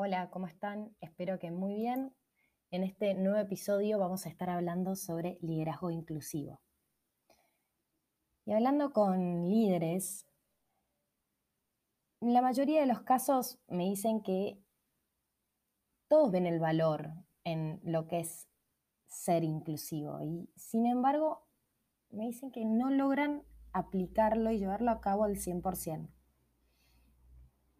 Hola, 0.00 0.30
¿cómo 0.30 0.46
están? 0.46 0.94
Espero 1.00 1.40
que 1.40 1.50
muy 1.50 1.74
bien. 1.74 2.14
En 2.70 2.84
este 2.84 3.14
nuevo 3.14 3.40
episodio 3.40 3.98
vamos 3.98 4.26
a 4.26 4.28
estar 4.28 4.48
hablando 4.48 4.94
sobre 4.94 5.38
liderazgo 5.40 5.90
inclusivo. 5.90 6.60
Y 8.44 8.52
hablando 8.52 8.92
con 8.92 9.50
líderes, 9.50 10.24
la 12.20 12.40
mayoría 12.42 12.80
de 12.80 12.86
los 12.86 13.02
casos 13.02 13.58
me 13.66 13.86
dicen 13.86 14.22
que 14.22 14.62
todos 16.06 16.30
ven 16.30 16.46
el 16.46 16.60
valor 16.60 17.10
en 17.42 17.80
lo 17.82 18.06
que 18.06 18.20
es 18.20 18.46
ser 19.08 19.42
inclusivo 19.42 20.22
y 20.22 20.48
sin 20.54 20.86
embargo 20.86 21.48
me 22.10 22.26
dicen 22.26 22.52
que 22.52 22.64
no 22.64 22.90
logran 22.90 23.42
aplicarlo 23.72 24.52
y 24.52 24.60
llevarlo 24.60 24.92
a 24.92 25.00
cabo 25.00 25.24
al 25.24 25.38
100%. 25.38 26.17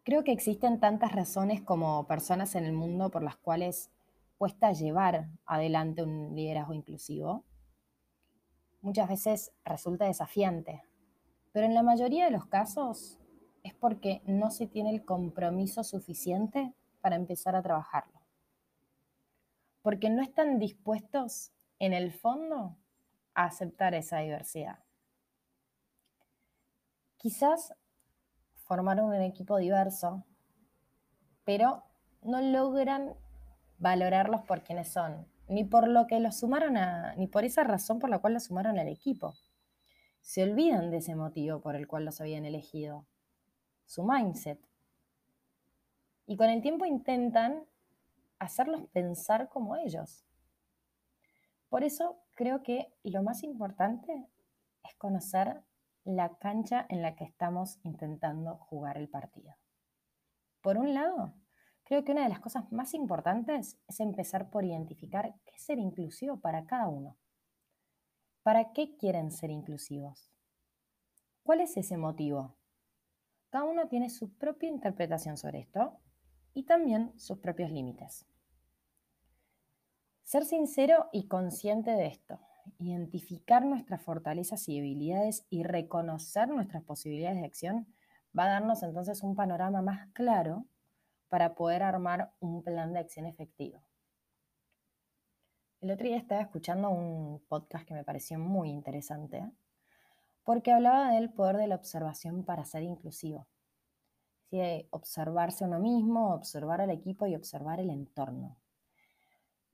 Creo 0.08 0.24
que 0.24 0.32
existen 0.32 0.80
tantas 0.80 1.12
razones 1.12 1.60
como 1.60 2.06
personas 2.06 2.54
en 2.54 2.64
el 2.64 2.72
mundo 2.72 3.10
por 3.10 3.22
las 3.22 3.36
cuales 3.36 3.90
cuesta 4.38 4.72
llevar 4.72 5.28
adelante 5.44 6.02
un 6.02 6.34
liderazgo 6.34 6.72
inclusivo. 6.72 7.44
Muchas 8.80 9.06
veces 9.06 9.52
resulta 9.66 10.06
desafiante, 10.06 10.82
pero 11.52 11.66
en 11.66 11.74
la 11.74 11.82
mayoría 11.82 12.24
de 12.24 12.30
los 12.30 12.46
casos 12.46 13.18
es 13.62 13.74
porque 13.74 14.22
no 14.24 14.50
se 14.50 14.66
tiene 14.66 14.94
el 14.94 15.04
compromiso 15.04 15.84
suficiente 15.84 16.72
para 17.02 17.16
empezar 17.16 17.54
a 17.54 17.60
trabajarlo. 17.60 18.18
Porque 19.82 20.08
no 20.08 20.22
están 20.22 20.58
dispuestos, 20.58 21.52
en 21.78 21.92
el 21.92 22.14
fondo, 22.14 22.78
a 23.34 23.44
aceptar 23.44 23.92
esa 23.92 24.20
diversidad. 24.20 24.78
Quizás 27.18 27.74
formaron 28.68 29.06
un 29.06 29.22
equipo 29.22 29.56
diverso, 29.56 30.24
pero 31.44 31.82
no 32.22 32.42
logran 32.42 33.14
valorarlos 33.78 34.42
por 34.42 34.62
quienes 34.62 34.92
son, 34.92 35.26
ni 35.48 35.64
por 35.64 35.88
lo 35.88 36.06
que 36.06 36.20
los 36.20 36.36
sumaron 36.36 36.76
a, 36.76 37.14
ni 37.16 37.26
por 37.26 37.44
esa 37.44 37.64
razón 37.64 37.98
por 37.98 38.10
la 38.10 38.18
cual 38.18 38.34
los 38.34 38.44
sumaron 38.44 38.78
al 38.78 38.88
equipo. 38.88 39.34
Se 40.20 40.42
olvidan 40.42 40.90
de 40.90 40.98
ese 40.98 41.14
motivo 41.14 41.62
por 41.62 41.76
el 41.76 41.88
cual 41.88 42.04
los 42.04 42.20
habían 42.20 42.44
elegido, 42.44 43.06
su 43.86 44.04
mindset. 44.04 44.60
Y 46.26 46.36
con 46.36 46.50
el 46.50 46.60
tiempo 46.60 46.84
intentan 46.84 47.64
hacerlos 48.38 48.82
pensar 48.92 49.48
como 49.48 49.76
ellos. 49.76 50.26
Por 51.70 51.84
eso 51.84 52.18
creo 52.34 52.62
que 52.62 52.92
lo 53.02 53.22
más 53.22 53.42
importante 53.42 54.28
es 54.84 54.94
conocer 54.96 55.62
la 56.16 56.38
cancha 56.38 56.86
en 56.88 57.02
la 57.02 57.14
que 57.16 57.24
estamos 57.24 57.78
intentando 57.82 58.56
jugar 58.56 58.96
el 58.96 59.10
partido. 59.10 59.54
Por 60.62 60.78
un 60.78 60.94
lado, 60.94 61.34
creo 61.84 62.02
que 62.02 62.12
una 62.12 62.22
de 62.22 62.30
las 62.30 62.40
cosas 62.40 62.72
más 62.72 62.94
importantes 62.94 63.78
es 63.86 64.00
empezar 64.00 64.48
por 64.48 64.64
identificar 64.64 65.34
qué 65.44 65.54
es 65.54 65.62
ser 65.62 65.78
inclusivo 65.78 66.40
para 66.40 66.64
cada 66.64 66.88
uno. 66.88 67.18
¿Para 68.42 68.72
qué 68.72 68.96
quieren 68.96 69.30
ser 69.30 69.50
inclusivos? 69.50 70.30
¿Cuál 71.42 71.60
es 71.60 71.76
ese 71.76 71.98
motivo? 71.98 72.56
Cada 73.50 73.64
uno 73.64 73.88
tiene 73.88 74.08
su 74.08 74.32
propia 74.32 74.70
interpretación 74.70 75.36
sobre 75.36 75.60
esto 75.60 75.98
y 76.54 76.62
también 76.62 77.12
sus 77.18 77.38
propios 77.38 77.70
límites. 77.70 78.26
Ser 80.22 80.46
sincero 80.46 81.10
y 81.12 81.28
consciente 81.28 81.90
de 81.90 82.06
esto 82.06 82.47
identificar 82.78 83.64
nuestras 83.64 84.02
fortalezas 84.02 84.68
y 84.68 84.76
debilidades 84.76 85.46
y 85.50 85.62
reconocer 85.62 86.48
nuestras 86.48 86.82
posibilidades 86.82 87.40
de 87.40 87.46
acción 87.46 87.86
va 88.38 88.44
a 88.44 88.48
darnos 88.48 88.82
entonces 88.82 89.22
un 89.22 89.34
panorama 89.34 89.82
más 89.82 90.08
claro 90.12 90.66
para 91.28 91.54
poder 91.54 91.82
armar 91.82 92.32
un 92.40 92.62
plan 92.62 92.92
de 92.92 93.00
acción 93.00 93.26
efectivo. 93.26 93.82
El 95.80 95.92
otro 95.92 96.06
día 96.06 96.16
estaba 96.16 96.40
escuchando 96.40 96.90
un 96.90 97.40
podcast 97.48 97.86
que 97.86 97.94
me 97.94 98.04
pareció 98.04 98.38
muy 98.38 98.70
interesante 98.70 99.48
porque 100.42 100.72
hablaba 100.72 101.12
del 101.12 101.30
poder 101.30 101.56
de 101.56 101.68
la 101.68 101.76
observación 101.76 102.44
para 102.44 102.64
ser 102.64 102.82
inclusivo. 102.82 103.46
de 104.50 104.88
observarse 104.92 105.66
uno 105.66 105.78
mismo, 105.78 106.32
observar 106.32 106.80
al 106.80 106.88
equipo 106.88 107.26
y 107.26 107.34
observar 107.34 107.80
el 107.80 107.90
entorno. 107.90 108.56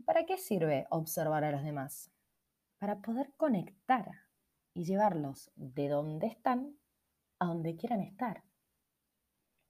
¿Para 0.05 0.27
qué 0.27 0.37
sirve 0.37 0.87
observar 0.91 1.45
a 1.45 1.53
los 1.53 1.63
demás? 1.63 2.11
Para 2.85 3.01
poder 3.01 3.33
conectar 3.39 4.11
y 4.75 4.85
llevarlos 4.85 5.51
de 5.57 5.89
donde 5.89 6.27
están 6.27 6.77
a 7.39 7.47
donde 7.47 7.77
quieran 7.77 8.03
estar. 8.03 8.45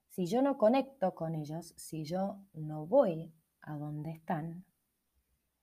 Si 0.09 0.27
yo 0.27 0.43
no 0.43 0.59
conecto 0.59 1.15
con 1.15 1.37
ellos, 1.37 1.75
si 1.77 2.03
yo 2.05 2.41
no 2.55 2.87
voy 2.87 3.33
a 3.61 3.77
donde 3.77 4.11
están 4.11 4.65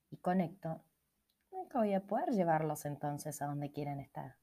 y 0.10 0.16
conecto, 0.16 0.86
nunca 1.52 1.80
voy 1.80 1.94
a 1.94 2.08
poder 2.08 2.30
llevarlos 2.30 2.86
entonces 2.86 3.42
a 3.42 3.48
donde 3.48 3.70
quieran 3.70 4.00
estar. 4.00 4.38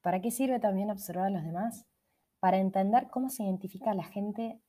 ¿Para 0.00 0.20
qué 0.20 0.30
sirve 0.30 0.60
también 0.60 0.92
observar 0.92 1.26
a 1.26 1.30
los 1.30 1.42
demás? 1.42 1.86
Para 2.38 2.58
entender 2.58 3.08
cómo 3.10 3.30
se 3.30 3.42
identifica 3.42 3.94
la 3.94 4.04
gente 4.04 4.62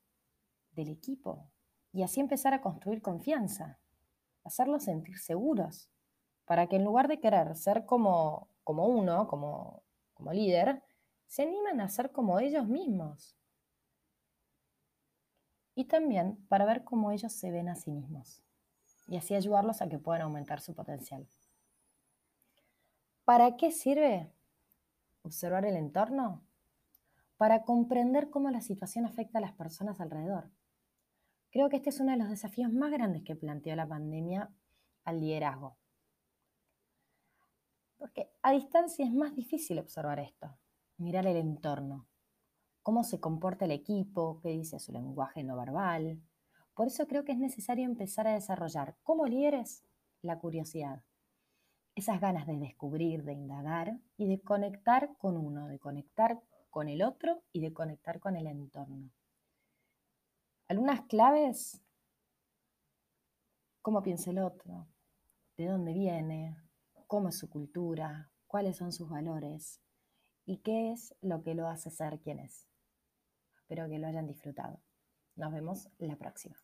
del 0.71 0.89
equipo 0.89 1.51
y 1.91 2.01
así 2.01 2.19
empezar 2.19 2.55
a 2.55 2.61
construir 2.61 3.03
confianza, 3.03 3.79
hacerlos 4.43 4.85
sentir 4.85 5.19
seguros 5.19 5.91
para 6.45 6.67
que 6.67 6.77
en 6.77 6.83
lugar 6.83 7.07
de 7.07 7.19
querer 7.19 7.55
ser 7.55 7.85
como, 7.85 8.49
como 8.63 8.87
uno, 8.87 9.27
como, 9.27 9.83
como 10.13 10.31
líder, 10.31 10.83
se 11.27 11.43
animen 11.43 11.81
a 11.81 11.89
ser 11.89 12.11
como 12.11 12.39
ellos 12.39 12.67
mismos. 12.67 13.35
Y 15.73 15.85
también 15.85 16.37
para 16.47 16.65
ver 16.65 16.83
cómo 16.83 17.11
ellos 17.11 17.33
se 17.33 17.51
ven 17.51 17.67
a 17.67 17.75
sí 17.75 17.91
mismos 17.91 18.41
y 19.07 19.17
así 19.17 19.35
ayudarlos 19.35 19.81
a 19.81 19.89
que 19.89 19.99
puedan 19.99 20.23
aumentar 20.23 20.61
su 20.61 20.73
potencial. 20.73 21.27
¿Para 23.23 23.57
qué 23.57 23.71
sirve 23.71 24.31
observar 25.23 25.65
el 25.65 25.75
entorno? 25.75 26.43
Para 27.37 27.63
comprender 27.63 28.29
cómo 28.29 28.49
la 28.49 28.61
situación 28.61 29.05
afecta 29.05 29.39
a 29.39 29.41
las 29.41 29.53
personas 29.53 29.99
alrededor. 29.99 30.49
Creo 31.51 31.69
que 31.69 31.77
este 31.77 31.89
es 31.89 31.99
uno 31.99 32.11
de 32.11 32.17
los 32.17 32.29
desafíos 32.29 32.71
más 32.71 32.91
grandes 32.91 33.23
que 33.23 33.35
planteó 33.35 33.75
la 33.75 33.87
pandemia 33.87 34.51
al 35.03 35.19
liderazgo. 35.19 35.77
Porque 37.97 38.29
a 38.41 38.51
distancia 38.51 39.05
es 39.05 39.13
más 39.13 39.35
difícil 39.35 39.79
observar 39.79 40.19
esto, 40.19 40.57
mirar 40.97 41.25
el 41.27 41.37
entorno, 41.37 42.07
cómo 42.83 43.03
se 43.03 43.19
comporta 43.19 43.65
el 43.65 43.71
equipo, 43.71 44.39
qué 44.41 44.49
dice 44.49 44.79
su 44.79 44.91
lenguaje 44.91 45.43
no 45.43 45.57
verbal. 45.57 46.21
Por 46.73 46.87
eso 46.87 47.07
creo 47.07 47.23
que 47.25 47.31
es 47.31 47.37
necesario 47.37 47.85
empezar 47.85 48.27
a 48.27 48.33
desarrollar 48.33 48.95
como 49.03 49.25
líderes 49.25 49.83
la 50.21 50.39
curiosidad, 50.39 51.01
esas 51.95 52.19
ganas 52.19 52.45
de 52.45 52.57
descubrir, 52.57 53.23
de 53.23 53.33
indagar 53.33 53.97
y 54.17 54.27
de 54.27 54.41
conectar 54.41 55.15
con 55.17 55.37
uno, 55.37 55.67
de 55.67 55.79
conectar 55.79 56.41
con 56.69 56.89
el 56.89 57.01
otro 57.01 57.41
y 57.53 57.61
de 57.61 57.73
conectar 57.73 58.19
con 58.19 58.35
el 58.35 58.47
entorno. 58.47 59.09
Algunas 60.67 61.01
claves, 61.03 61.81
cómo 63.81 64.03
piensa 64.03 64.31
el 64.31 64.39
otro, 64.39 64.87
de 65.57 65.67
dónde 65.67 65.93
viene, 65.93 66.57
cómo 67.07 67.29
es 67.29 67.37
su 67.37 67.49
cultura, 67.49 68.31
cuáles 68.47 68.77
son 68.77 68.91
sus 68.91 69.09
valores 69.09 69.81
y 70.45 70.57
qué 70.57 70.91
es 70.91 71.15
lo 71.21 71.43
que 71.43 71.55
lo 71.55 71.67
hace 71.67 71.89
ser 71.89 72.19
quien 72.19 72.39
es. 72.39 72.67
Espero 73.57 73.89
que 73.89 73.99
lo 73.99 74.07
hayan 74.07 74.27
disfrutado. 74.27 74.79
Nos 75.35 75.51
vemos 75.51 75.89
la 75.97 76.15
próxima. 76.15 76.55